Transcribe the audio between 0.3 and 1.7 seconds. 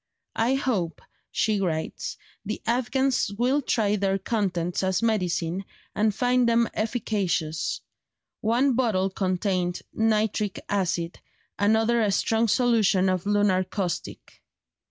"I hope," she